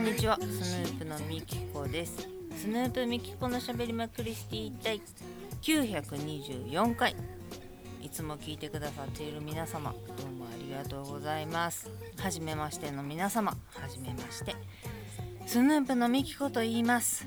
[0.00, 0.38] んにちは。
[0.40, 2.26] スヌープのみきこです。
[2.56, 4.98] スヌープみきこのしゃべりまクリスティ第
[5.60, 7.14] 924回。
[8.02, 11.90] いつも聞いてくださっている皆様どうもありがとうございます。
[12.16, 14.56] はじめましての皆様はじめまして。
[15.44, 17.26] スヌープのみきこと言います。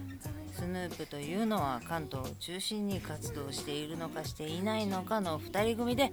[0.51, 6.12] スヌープというのは関東を中心に活動しているのかしていないのかの2人組で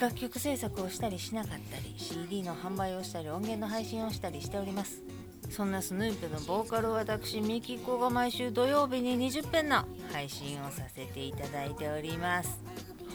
[0.00, 5.02] 楽曲制作をしたりしなかったり CD の販売をしたり音源の配信をしたりしております。
[5.52, 12.58] そんなスヌープのボーカル私ミキコが毎週土曜日に20分の配信をさせていただいております。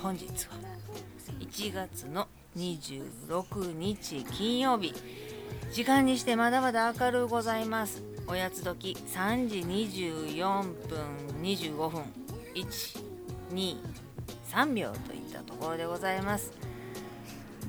[0.03, 0.33] 本日は
[1.39, 4.93] 1月の26日金曜日。
[5.73, 8.03] 時間にしてまだまだ明るうございます。
[8.27, 10.99] おやつ時3時24分
[11.41, 12.03] 25分。
[12.53, 13.77] 123
[14.75, 16.51] 秒といったところでございます。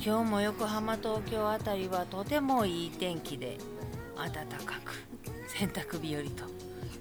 [0.04, 3.56] 今日も横浜東京あたりはとてもいい天気で
[4.18, 5.04] 暖かく
[5.48, 6.28] 洗濯日和と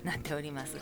[0.04, 0.76] なっております。
[0.76, 0.82] が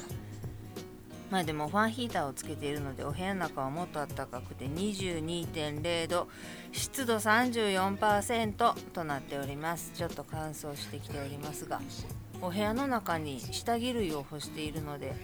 [1.32, 6.28] まあでもファンヒーターをつけているのでお部屋の中はもっと暖かくて22.0度
[6.72, 9.92] 湿度34%となっております。
[9.96, 11.82] ちょっと乾燥してきておりますが
[12.42, 15.16] お部屋の中に下着類を干しているので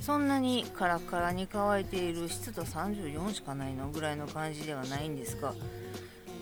[0.00, 5.54] そんなにカラカラに乾いている湿度34しかないのぐらいの感じではないんですが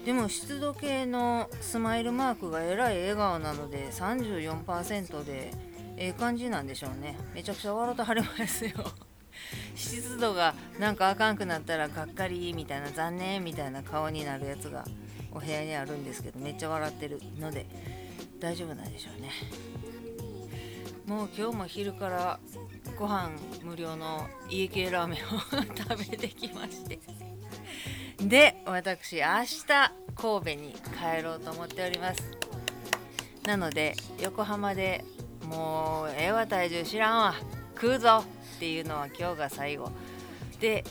[0.05, 5.53] でも湿度計のスマイルマークがえらい笑顔なので34%で
[5.97, 7.19] ええ感じなんでしょうね。
[7.35, 8.73] めちゃくちゃ笑ってはれますよ。
[9.75, 14.85] 湿度がなんかあかんくなったらがっかりみたいな残念みたいな顔になるやつが
[15.33, 17.67] お部屋にあるんですけどめっちゃ笑ってるので
[18.39, 19.31] 大丈夫なんでしょうね。
[21.07, 22.41] もう今日も昼から
[22.99, 23.31] ご飯
[23.63, 25.41] 無料の家系ラーメンを
[25.77, 26.99] 食べてきまして。
[28.23, 29.67] で私明日
[30.15, 32.23] 神戸に帰ろうと思っております。
[33.47, 35.05] なので横浜で
[35.45, 37.35] もうええわ体重知らんわ。
[37.75, 38.25] 食うぞ。
[38.57, 39.91] っていうのは今日が最後。
[40.61, 40.85] で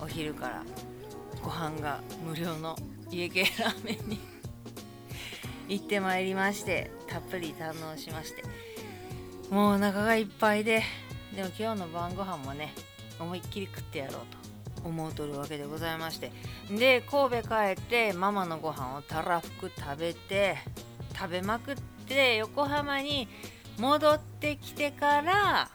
[0.00, 0.62] お昼から
[1.42, 2.76] ご飯が無料の
[3.10, 4.20] 家系ラーメンに
[5.68, 8.44] 行ってまいりましてたっぷり堪能しまして。
[9.50, 10.84] もうお腹がいっぱいで
[11.34, 12.72] でも今日の晩ご飯もね
[13.18, 14.37] 思いっきり食ってやろうと。
[14.84, 16.32] 思うとるわけでございまして。
[16.70, 20.58] で神戸帰ってママのご飯をたらふく食べて
[21.16, 23.28] 食べまくって横浜に
[23.78, 25.68] 戻ってきてから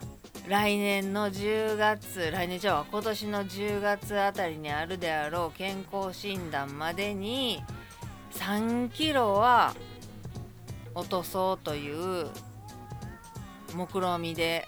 [0.48, 7.64] 来年の10月来年じゃあ今年の10月あたりにあるであろう健康診断までに
[8.32, 9.74] 3キロは
[10.96, 12.28] 落とそうという
[13.74, 14.68] 目論見で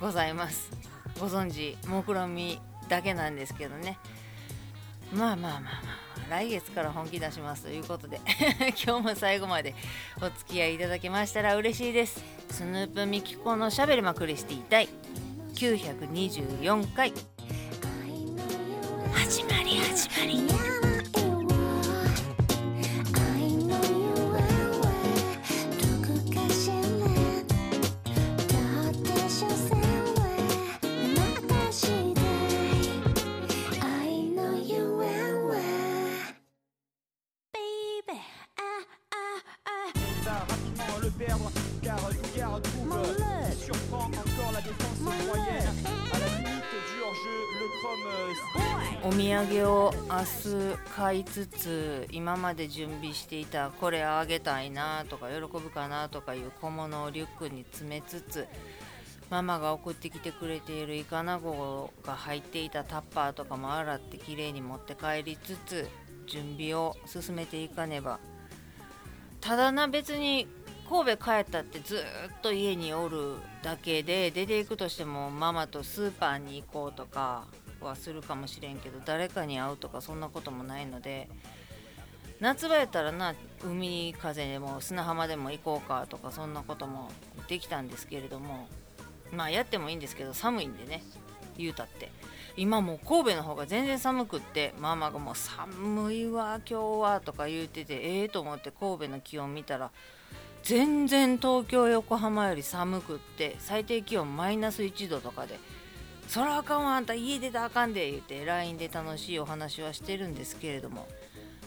[0.00, 0.70] ございます。
[1.18, 2.58] ご存知目論見
[2.94, 3.98] だけなんですけどね。
[5.12, 8.20] まあまあまあまあ来月から本気出しますということで
[8.84, 9.74] 今日も最後まで
[10.20, 12.22] お付き合いいただけましたら嬉しいです。
[12.50, 14.88] スヌープミキコのしゃべりまくりしていたい。
[15.54, 17.12] 924回。
[19.12, 20.73] 始まり始まり。
[49.02, 58.46] お土産を明日買いつつ今まで準備していたこれあげたいなとか喜ぶかなとかいう小物をリュックに詰めつつ
[59.30, 65.88] ママが送ってきてくれているイカナゴが入っていたタッパーとかも洗ってきれいに持って帰りつつ
[66.26, 68.18] 準備を進めていかねば。
[69.40, 70.48] ただな別に
[70.88, 77.46] 神戸帰ったってずっと家におるだけで出ていくとしてもママとスーパーに行こうとか
[77.88, 81.28] はするかもしれんけど誰かに会うとかそんなこともないので
[82.40, 83.34] 夏場やったらな
[83.64, 87.10] 海風でも砂浜でも行こうかとかそんなことも
[87.48, 88.68] できたんですけれども
[89.32, 91.02] まあやってもいいんですけど寒いんでね
[91.56, 92.10] 言うたって。
[92.56, 99.90] 今もう神戸の方が全然寒くってママがもう寒いわ今日はとか言うててええー、と思って神戸の気温見たら
[100.62, 105.58] 全然東京横浜より寒くって最低気温マイナス1度とかで
[106.28, 111.06] そらあかんわあんた家出たらあかんで言って LINE で楽しいお話はしてるんですけれども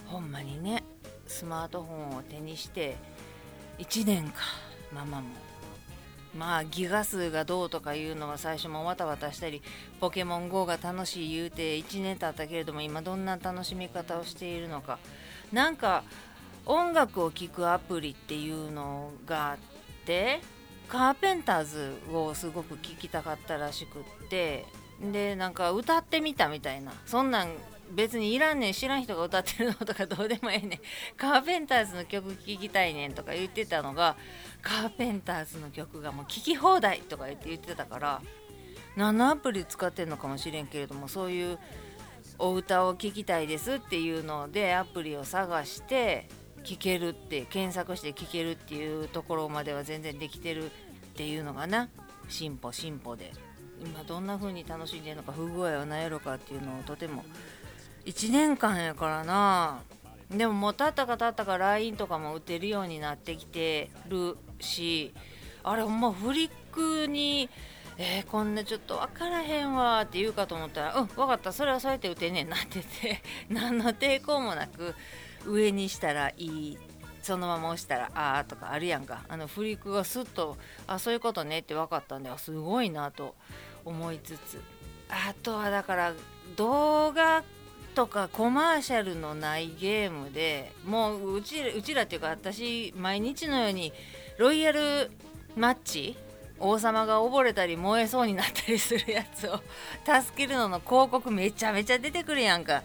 [0.07, 0.83] ほんまにね
[1.27, 2.95] スマートフォンを手にして
[3.80, 4.42] 1年か
[4.94, 5.27] ママも
[6.36, 9.62] まあギガ数がどうとかいうのは最初もわたわたしたり
[10.00, 15.00] ポケモン GO が楽しい言うて1年経ったけれども今どんな楽しみ方をしているのか。
[15.51, 16.04] なんか
[16.65, 19.57] 音楽を聴くアプリっていうのがあっ
[20.06, 20.42] て
[20.87, 24.65] カーペンターズをすごく聴きたかったらしくって
[25.01, 26.93] でなんか歌ってみたみたいな。
[27.05, 27.49] そんなん
[27.91, 30.79] 別にいらんねん知らん人が歌ってるのとかどうでもええねん。
[31.15, 34.17] カーペンターズの曲聴きたいねんとか言ってたのが
[34.61, 38.21] カーペンターズの曲がもう聴き放題とか言って言ってたから
[38.97, 41.59] 何のアプリ使ってんのかもしれんけれどもそういう
[42.39, 46.27] お歌を聴きたいですっていうのでアプリを探して
[46.63, 50.69] 聴けるって検索して聴けるっていうところまでは全然できてるっ
[51.15, 51.89] ていうのがな。
[52.30, 53.31] 進歩進歩で。
[53.80, 57.24] 今どんな風に楽しんでるのか不具合は何やろかっていうのをとても。
[58.06, 59.81] 1年間やからな。
[60.31, 65.13] でももうたったかたったか LINE とかも打てるようになってきてるし
[65.63, 67.50] あれほんまフリックに
[68.00, 71.51] えー、こんなちょっと分からへんわって言うかと思ったら「うん分かった。
[71.51, 74.94] それはそうやって打てねんな」って言って 何の抵抗もなく
[75.45, 76.77] 上にしたらいい
[77.21, 79.23] そのまま押したら「あー」とかあるやんか。
[79.27, 80.57] あのフリックがスッと
[80.87, 83.35] 「あそういうことね」って分かったんであすごいなと
[83.83, 84.61] 思いつつ。
[85.09, 86.13] あとはだから
[86.55, 87.43] 動画
[87.95, 93.91] とかコマーシャルのないゲームでもううちうちらっていうか私毎日のように
[94.37, 95.11] ロイヤル
[95.55, 96.15] マッチ
[96.59, 99.59] 王様が溺れたり燃えそうになったりするやつを
[100.05, 102.83] 助けるのの広告めちゃめちゃ出てくるやんか。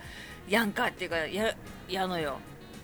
[0.49, 1.55] やんかっていうかや
[1.93, 2.39] やのよ。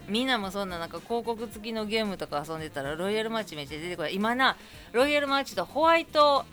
[0.08, 4.56] みんなもそんななんか広告付きのゲームとか遊んでたらロイヤルマッチめっちゃ出てくる今な
[4.92, 6.46] ロイヤルマッチとホワイト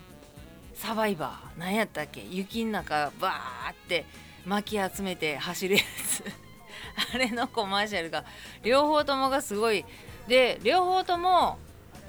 [0.73, 1.59] サバイバー。
[1.59, 2.21] 何やったっけ？
[2.29, 4.05] 雪の中バーって
[4.45, 6.23] 巻き集めて走るやつ。
[7.15, 8.25] あれのコマーシャルが。
[8.61, 9.85] 両方ともがすごい。
[10.27, 11.57] で両方とも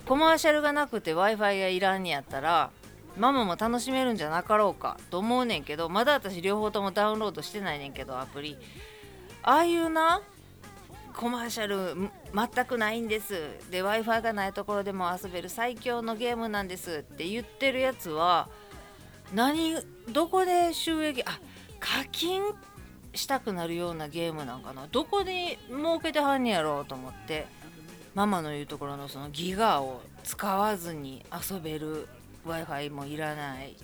[0.06, 2.70] コマーシャルがなくて w i f i がいらんにやったら
[3.19, 8.56] ママも楽しめるんじゃなかろうかと思うねんけどまだ私両方ともダウンロードしてないねんけどアプリ。
[9.42, 10.22] ああいうな
[11.16, 13.32] コマーシャル全くないんです。
[13.70, 18.48] で w i f i がないところでも遊べる最強のゲームなんですって言ってるやつは
[19.34, 19.76] 何
[20.12, 21.40] どこで収益あ
[21.80, 22.42] 課金
[23.14, 24.88] したくなるようなゲームなんかな。
[24.92, 27.46] どこで儲けてはんねやろうと思って
[28.14, 32.08] ママの言うところのそのギガを使わずに遊べる
[32.44, 33.74] w i f i もいらない。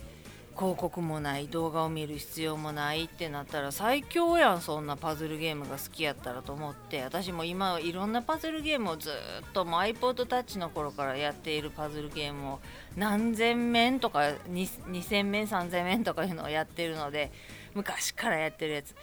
[0.55, 7.01] 広告もない動画を見る必要もないってなったら最強やんそんなパズルゲームが好きやったらと思って。
[7.01, 9.13] 私も今いろんなパズルゲームをずっ
[9.53, 12.59] ともう iPod Touch の頃からやっているパズルゲームを
[12.95, 14.19] 何千面とか
[14.49, 17.31] 2000面3000面とかいうのをやってるので
[17.73, 18.95] 昔からやってるやつ。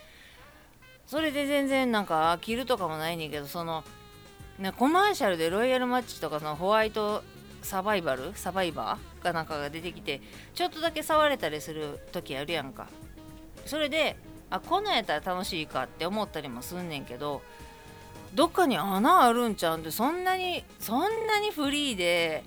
[1.06, 3.82] それで全然なんか飽きるとかもないねんけどその
[4.76, 7.24] コマーシャルでロイヤルマッチとかそのホワイト
[7.62, 8.32] サバイバル？
[8.34, 10.20] サバイバーかなんかが出てきて
[10.54, 12.88] ちょっとだけ触れたりする時あるやんか。
[13.66, 14.16] それで
[14.50, 17.42] あこんなんやったら楽しいかって思ったりもすんねんけど
[18.34, 22.42] どっかに穴あるんちゃうんでそんなにそんなにフリーで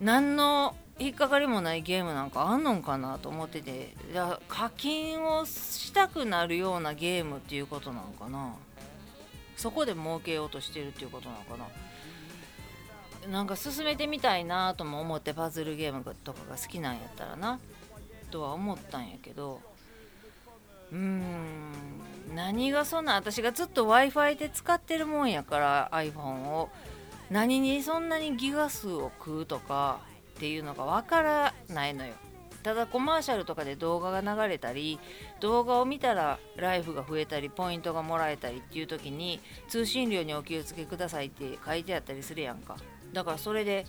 [0.00, 3.94] 何の引っかかりもないゲームなんかあんのんかなと思ってて
[4.46, 8.54] 課金をしたくなるようなゲームっていうことなのかな。
[9.56, 11.66] そこで儲けようとしてるっていうことなのかな。
[13.30, 17.60] なんか進めてみたいなとも思ってパズルゲームとかが好きなんやったらな。
[18.30, 19.60] とは思ったんやけど。
[20.90, 21.72] うーん。
[22.34, 26.70] 何がそんな私がずっと w i f i で使ってるもんやから iPhone を。
[27.30, 30.00] 何にそんなにギガ数を食うとか
[30.36, 32.14] っていうのがわからないのよ。
[32.62, 35.00] ただコマーシャルとかで動画が流れたり
[35.40, 42.76] 動画を見たらライフが増えたりポイントがもらえたりっていう時に通信料にお気をつけくださいって書いてあったりするやんか。
[43.12, 43.86] だからそれで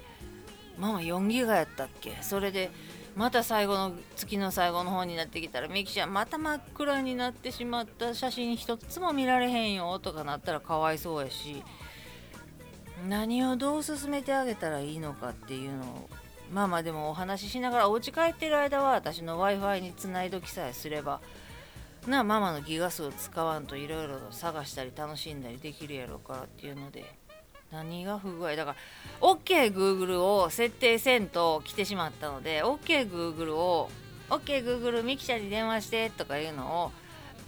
[0.77, 2.17] ママ4ギガやったっけ？
[2.21, 2.71] それで
[3.15, 11.63] また最後の月の最後の方になってきたらミキちゃんまた真っ暗になってしまった写真一つも見られへんよとかなったらかわいそうやし
[13.07, 16.09] 何をどう進めてあげたらいいのかっていうのを
[16.51, 21.21] まあまあでもお話ししながらお家帰ってる間は私の w i f i につないどきさえすれば
[22.07, 27.05] なママのギガ数を使わんといろいろ探したり楽しんだりできるやろうからっていうので
[27.73, 28.77] 何が不具合だから
[29.27, 33.89] OKGoogle を設定せんと来てしまったので OKGoogle を
[34.29, 36.91] OKGoogle ミキちゃんに電話してとかいうのを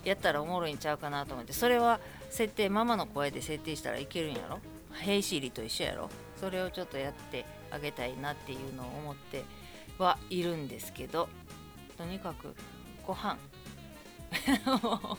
[0.04, 4.60] やったらおもろいんちゃうかなと思ってそれは設定ママの声で設定したらいけるんやろ？
[4.94, 6.10] ヘイシリと一緒やろ？
[6.40, 9.44] それをちょっとやってあげたいなっていうのを思って
[9.98, 11.30] はいるんですけど
[11.98, 12.54] とにかく
[13.06, 13.38] ご飯。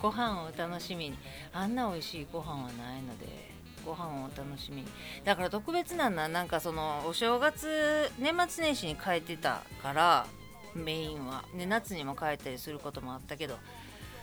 [0.00, 1.18] ご飯を楽しみに。
[1.52, 3.49] あんな美味しいご飯はないので。
[3.84, 4.84] ご飯を楽しみ。
[5.24, 10.26] だから特別なんだなんかそのお正月年末年始に帰ってたから
[10.74, 13.56] メインは、ね、夏にも帰ったりすることもあったけど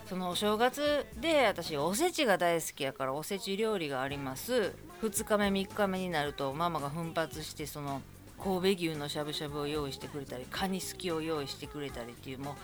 [0.07, 4.73] そのお正月で私おせちが大好きやからおせち料理があります。
[5.01, 8.01] 2日目3日目になるとママが奮発してその
[8.41, 12.55] 神戸牛のしゃぶしゃぶを用意してくれたりカニすきを用意してくれたりっていうも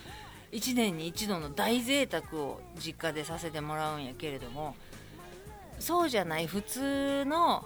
[0.52, 4.76] う1年に一度の大贅沢を実家でさせてもらうんやけれども
[5.80, 7.66] そうじゃない普通の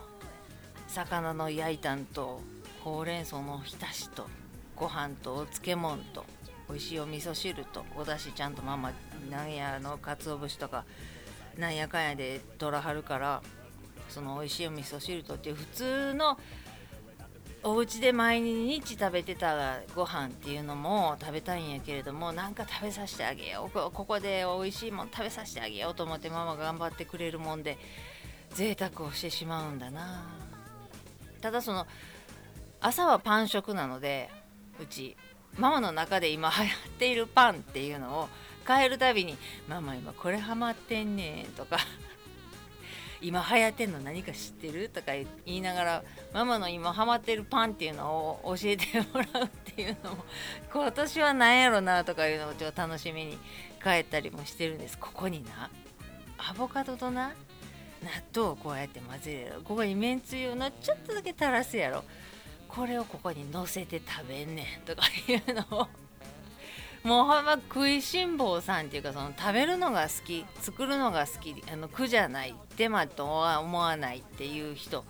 [0.88, 2.42] 魚の焼いたんと
[2.84, 4.28] ほうれん草のひたしと
[4.76, 6.26] ご飯とお漬物と
[6.70, 8.92] 美味しいお味噌汁とおだしちゃんとママ
[9.30, 10.86] なんやの鰹節とか
[11.58, 13.42] なんやかんやで取らはるから
[14.10, 16.38] その美味しいお味噌汁とっていう普通の
[17.64, 23.72] お家で毎日食べてたご飯っていうのも食べたいんやけれどもなんか食べさせてあげよう。
[23.72, 27.78] ここで美味しいもん食べさせてあげようと思ってママが頑張ってくれるもんで
[28.52, 30.24] 贅沢をしてしまうんだな。
[31.42, 31.86] ただその
[32.80, 34.30] 朝はパン食なので
[34.82, 35.18] うち
[35.58, 38.30] ママの中で今流行っているパンっていうのを
[38.68, 39.38] 変えるたびに
[39.68, 41.78] 「ママ今これハマってんねん」とか。
[43.22, 44.90] 今流行ってんの何か知ってる？
[44.90, 48.06] とか言いながらママの今ハマってるパンっていうの
[48.44, 50.26] を教えてもらうっていうのも
[50.72, 53.38] 今年は何やろなとかいうのをちょっと楽しみに
[53.84, 54.98] 帰ったりもしてるんです。
[54.98, 55.70] ここにな
[56.38, 57.34] アボカドとな
[58.04, 59.40] 納豆をこうやって混ぜる。
[59.42, 62.04] やろここにめんつゆをちょっとだけ垂らすやろ。
[62.68, 65.88] これをここにのせて食べんねんとかいうのを
[67.04, 75.04] もうほんま食いしん坊さんっていうかその食べるのが好き作るのが好きあの苦じゃない手間とは思わないっていう人っ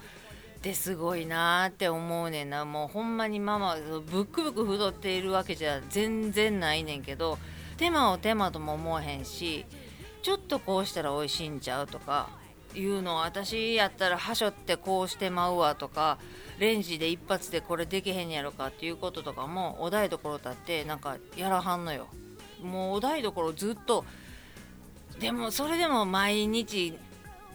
[0.61, 2.65] てすごいなーって思うねんな。
[2.65, 7.37] もうほんまにママブックブク太っているわけじゃ全然ないねんけど
[7.77, 9.65] 手間を手間とも思わへんし
[10.23, 12.29] ちょっとこうしたら美味しいんちゃうとか
[12.79, 16.17] いうのを私やったらはしってこうしてまうわとか
[16.59, 22.07] レンジで一発でこれできへんやろかっていうこととかもお台所立ってなんかやらはんのよ。
[22.63, 24.03] もうお台所ずっと
[25.19, 26.97] でもそれでも毎日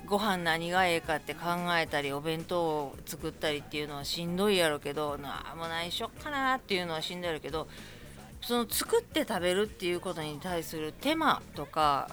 [0.07, 1.41] ご飯何がええかって考
[1.79, 7.69] えたりお弁当を作ったりっていうのはしんどいやろけどなもう何しよっかなっていうのはしんどいやろけど
[8.43, 12.11] その作って食べるっていうことに対する手間とか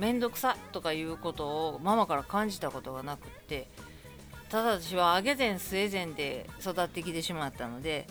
[0.00, 3.68] 面倒くさとかいうことをママから感じたことがなくって
[4.48, 8.06] ただ私は揚げ膳据え膳で育ってきてしまったので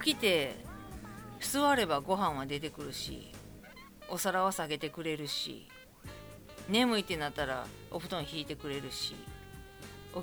[0.00, 0.54] 起きて
[1.40, 3.32] 座ればご飯は出てくるし
[4.08, 5.66] お皿は下げてくれるし
[6.68, 9.16] 眠いってなったらお布団引いてくれるし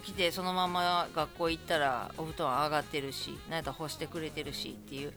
[0.06, 5.12] 起きてそのまま学校行ったらお布団上がってるし何やったら干してくれてるしっていう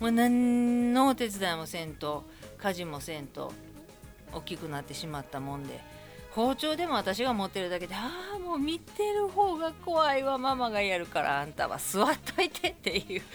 [0.00, 2.24] もう何のお手伝いもせんと
[2.58, 3.52] 家事もせんと
[4.32, 5.80] 大きくなってしまったもんで。
[6.34, 10.38] 包丁でも私が持ってるだけでああもう見てる方が怖いわ。
[10.38, 13.22] ママがやるからあんたは座っといてっていう。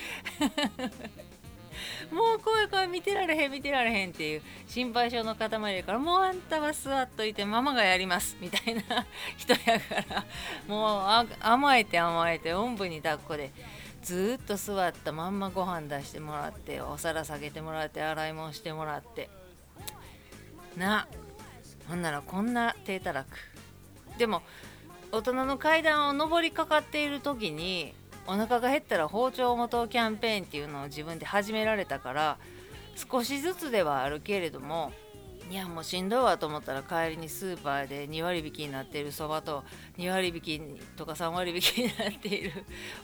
[2.12, 4.42] もう怖い怖い見てられへん見てられへんっていう。
[4.68, 8.36] 心配性の塊やからもうあんたは座っといてママがやります。
[8.42, 8.82] みたいな。
[9.38, 10.25] 人やから。
[10.68, 13.51] もう甘えて甘えておんぶに抱っこで。
[14.01, 19.30] ずっと座ったまんまご飯出してもらってお皿下げてもらって洗い物してもらって。
[20.77, 21.07] な。
[21.88, 23.27] ほんならこんな低たらく。
[24.17, 24.41] でも
[25.12, 27.93] 大人の階段を上りかかっている時に
[28.25, 32.38] お腹が減ったら包丁元キャンペーンっていうのを自分で始められたから
[32.96, 34.91] 少しずつではあるけれども
[35.50, 39.63] いやもうしんどいわと思ったら帰りにスーパーで2割引きになっているそばと
[39.98, 40.62] 2割引き
[40.98, 42.51] とか3割引きになっている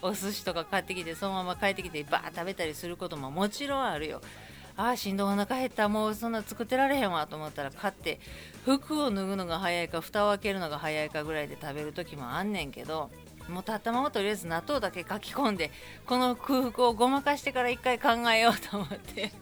[0.02, 4.20] お寿司とか買ってきてそのまま帰ってきてバー食べたりすることももちろんあるよ。
[4.76, 8.18] ああしんどお腹減ったもうそんな作ってられへんわと思ったら買って
[8.64, 13.10] 服を脱ぐのが早いか蓋を開けるのが早いかぐらいで食べる時もあんねんけど
[13.48, 15.70] もうたったままとりあえず納豆だけ書き込んで
[16.06, 19.32] この空腹をごまかしてから一回考えようと思って。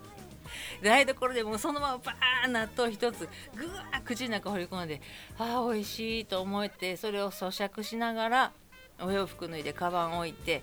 [0.83, 5.01] 台所でもうそのままバーン納豆一つぐわー口の中放り込んで
[5.39, 8.53] ああ美味しいと思ってそれを咀嚼しながら
[9.01, 10.63] お洋服脱いでカバン置いて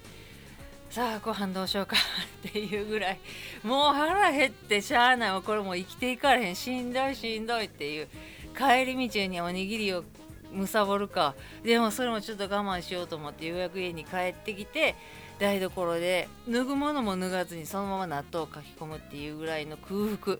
[0.89, 1.95] さあご飯どうしようか
[2.47, 3.19] っていうぐらい。
[3.63, 5.41] もう腹減ってしゃあない。
[5.41, 6.55] これもう生きていかれへん。
[6.55, 8.07] しんどいしんどいっていう。
[8.57, 10.03] 帰り道におにぎりを
[10.51, 11.35] むさぼるか。
[11.63, 14.95] でもそれもちょっと我慢しようと思ってようやく家に帰ってきて
[15.37, 20.39] 台所で脱ぐものも脱がずにそのまま納豆をかき込むっていうぐらいの空腹。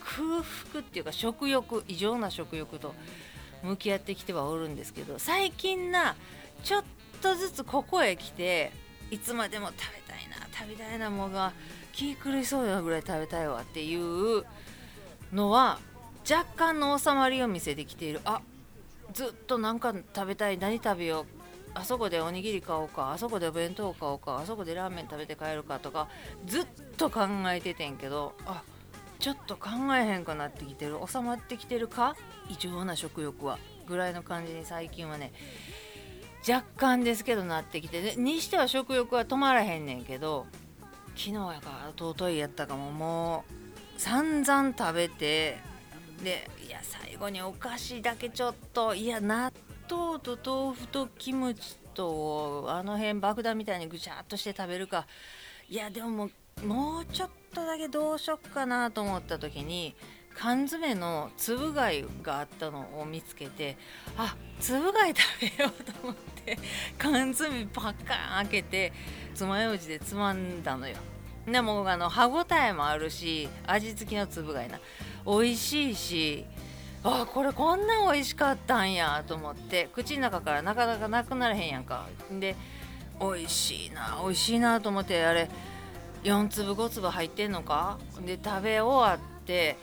[0.00, 2.94] 空腹っていうか食欲異常な食欲と
[3.62, 6.16] 向き合ってきてはおるんですけど最近な
[6.64, 6.84] ちょっ
[7.22, 8.70] とずつここへ来て
[9.10, 11.52] いつまでも食べたいな食べたいなものが
[11.92, 14.44] 気狂いそうなぐらい食べたいわっていう
[15.32, 15.78] のは
[16.28, 18.20] 若干の収まりを見せてきている。
[18.24, 18.40] あ
[19.12, 21.26] ずっとなんか食べたい何食べよう。
[21.74, 23.12] あそこでおにぎり買おうか。
[23.12, 24.38] あそこでお弁当買おうか。
[24.38, 26.08] あそこでラーメン食べて帰るかとか
[26.46, 28.62] ずっと考えててんけどあ
[29.18, 30.96] ちょっと考えへんくなってきてる。
[31.06, 32.16] 収まってきてるか？
[32.48, 33.58] 異常な食欲は。
[33.86, 35.30] ぐらいの感じに最近はね
[36.46, 40.46] 若干ですけどなってきてにしては食欲は止まらへんねんけど
[41.16, 43.44] 昨日やから一昨日やったかもも
[43.96, 45.56] う散々食べて
[46.22, 49.52] でいや最後にお菓子だけちょっといや納
[49.90, 55.06] 豆と豆腐とキムチとあの辺爆弾みたいにぐちゃっとして食べるか。
[55.68, 56.28] いやでも
[56.66, 59.94] もうちょっとだけどうしよっかなと思った時に
[60.36, 63.76] 缶詰のつぶ貝があったのを見つけて
[64.16, 66.23] あつぶ貝食べようと思って。
[66.98, 68.92] 缶詰パッカーン開けて
[69.34, 70.96] 爪楊枝でつまんだのよ。
[71.46, 74.78] でもあの歯ごたえもあるし味付きのつぶ貝な。
[75.26, 76.44] 美味しいし
[77.02, 82.06] あこれこんな美味しかったんやと思って口の中からなかなかなくなれへんやんか。
[82.30, 82.56] で
[83.20, 85.48] 美味しいな美味しいなと思ってあれ
[86.24, 87.98] 4粒5粒入ってんのか？
[88.24, 89.76] で食べ終わって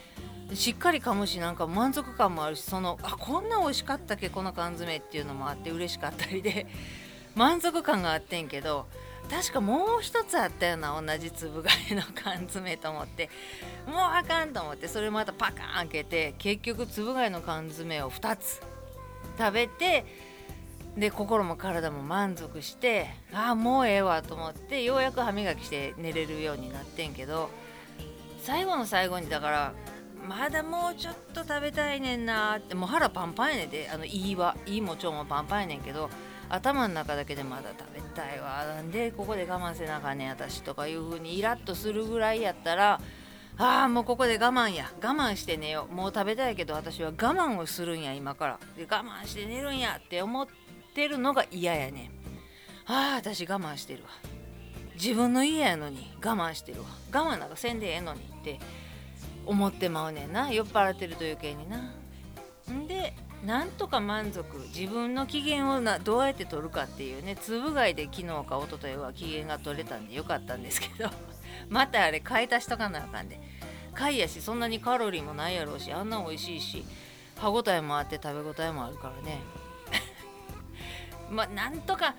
[0.53, 6.67] しっかり噛むしなんか満足感もあるしそのあこんな美味しかったっけこの缶詰っていうのもあって嬉しかったりで
[7.35, 8.87] 満足感があってんけど
[9.29, 13.29] 確かもう一つあったような同じ粒貝の缶詰と思って
[13.87, 18.61] もうあかんと思ってそれまたパカーン開けて結局粒貝の缶詰を2つ
[19.37, 20.05] 食べて
[20.97, 27.49] で心も体も満足してああもうええわと思ってようやく歯磨きして寝れるようになってんけど
[28.41, 29.73] 最後の最後にだから
[30.27, 36.09] まだもうちょっと食べたいねんなってもう腹パンパンやねんであの胃はいいも腸もパンパンやねんけど
[36.49, 38.65] 頭の中だけでまだ食べたいわ。
[38.65, 42.99] なんでここで我慢せなあかんねん私とかいう風にイラッとするぐらいやったら
[43.57, 44.91] ああもうここで我慢や。
[45.01, 45.93] 我慢して寝よう。
[45.93, 48.59] もう食べたいけど私は我慢をするんや今から。
[48.77, 50.47] で我慢して寝るんやって思っ
[50.93, 52.09] てるのが嫌やねん。
[52.85, 54.09] ああ私我慢してるわ。
[54.95, 56.87] 自分の家やのに我慢してるわ。
[57.13, 58.59] 我慢なんかせんでええのにって。
[59.45, 60.51] 思ってまうねんな。
[60.51, 61.93] 酔っ払ってると余計にな。
[62.71, 63.13] んで
[63.45, 64.45] なんとか満足。
[64.75, 67.35] 自分の機嫌をなどうやって取るかっていうね。
[67.35, 71.09] 粒貝で昨日か一昨日は機嫌が取れたんでよかったんですけど。
[71.69, 73.39] またあれ買い足しとかなあかんで。
[73.93, 76.85] 貝やしそんなにカロリーもないやろうしあんな美味しいし。
[77.37, 79.39] 歯ごたえもあって食べ応えもあるからね。
[81.31, 82.15] まあなんとか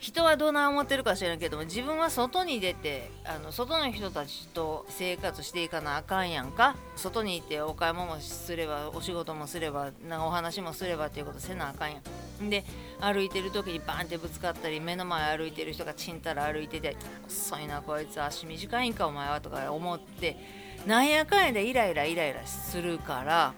[0.00, 6.74] 人はどうな思ってるか知らんけども自分は外に出てあの外の人たちと生活していかなあかんやんか。
[6.96, 12.00] 外にいてお買い物もすればお仕事もすればなんかお話もすればっていうことせなあかんや
[12.42, 12.48] ん。
[12.48, 12.64] で
[12.98, 20.38] 歩いてる時にバンってぶつかったり目の前歩いてる人がちんたら歩いてて遅いなこいつ足短いんかお前はとか思って
[20.86, 23.52] なんやかんやでイライライライラするから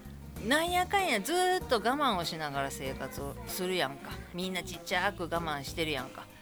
[0.45, 4.11] なんやかんやずっと我慢をしながら生活をするやんか。
[4.33, 6.32] みんなちっちゃく我慢してるやんか。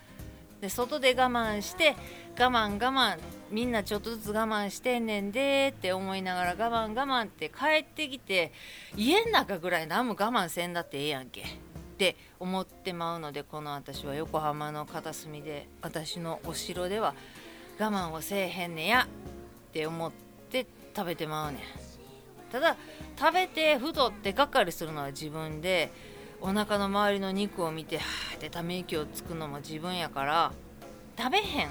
[0.62, 1.95] で外で我慢して
[2.39, 3.17] 我慢我慢
[3.50, 8.54] みんなちょっとずつ我慢してんねんでって思いながら我慢我慢って帰ってきて
[8.95, 11.41] 家の中ぐらい何も我慢せんだってええやんけ。
[11.41, 11.43] っ
[11.97, 17.13] て思ってまうのでこの私は横浜の片隅で私のお城では
[17.78, 19.08] 我慢をせえへんねや。
[19.69, 20.12] って思っ
[20.50, 21.62] て食べてまうねん。
[22.52, 22.76] ただ
[23.17, 25.91] 食べて太ってがっかりするのは自分で
[26.41, 30.51] お腹の周りの肉を見てはーってため息をつくのも自分やから
[31.17, 31.69] 食べへんっ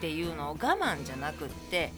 [0.00, 1.92] ていうのを我慢じゃなくって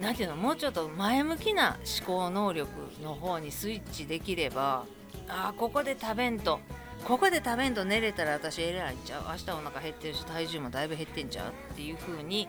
[0.00, 2.70] 何ていうのもうちょっと前向きな思考能力
[3.02, 4.84] の方にスイッチできれば
[5.28, 6.60] あここで食べんと
[7.04, 9.24] ここで食べんと寝れたら私偉いんちゃう。
[9.28, 12.48] 明日お腹減ってるし体重もだいぶ減ってんちゃうっていう風に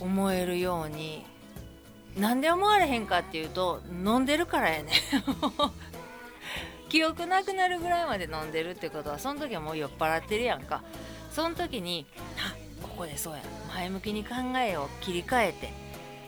[0.00, 1.24] 思えるように
[2.16, 4.90] なんで思われへんかっていうと飲んでるからやね
[6.88, 10.82] 記憶なくなるぐらいまで飲んでるってことはその時はもう酔っ払ってるやんか。
[11.30, 12.06] その時に
[12.38, 13.42] あここでそうや。
[13.74, 15.72] 前向きに考えを切り替えて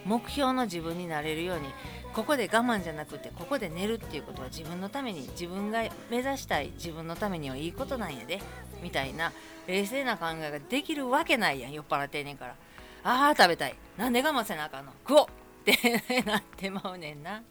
[0.05, 1.66] 目標の自分になれるように
[2.12, 8.40] ここで我慢じゃなくてここで寝るっていうことは自分のために自分が目指したい自分のためにはいいことなんやで
[8.83, 9.33] みたいな
[9.66, 12.55] 冷静な考えができるわけないやん酔っ払ってんねんから。
[13.03, 13.75] あー食べたい。
[13.96, 14.92] なんで我慢せなあかんの？
[15.09, 15.29] 食おうっ
[15.64, 17.42] て なってまうねんな。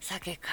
[0.00, 0.48] 酒か。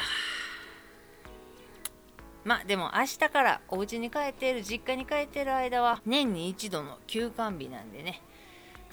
[2.47, 8.21] まあでも明日からお家に帰っている実家に帰っている間は年に一度の休館日なんでね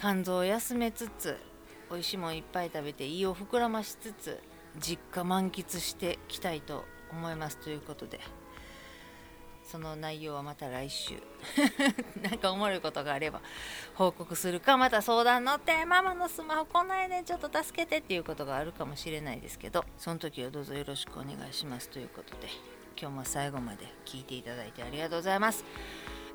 [0.01, 1.39] 肝臓を休めつつ
[1.89, 4.43] 美味しいもんいっぱい食べて胃を膨らましつつ
[4.81, 8.19] 実家満喫してきたいと思いますということで。
[9.63, 11.15] その内容はまた来週。
[12.21, 13.41] なんかおもろいことがあれば
[13.95, 22.84] 報告するかまた相談乗ってママのスマホ来ないねちょっと助けてっていうことがあるかもしれないですけどその時はどうぞよろしくお願いしますということで。
[23.01, 25.65] 今日も最後まで聞いていただいてありがとうございます。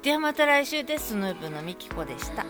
[0.01, 1.09] ではまた来週です。
[1.09, 2.45] スヌープのみきこでした。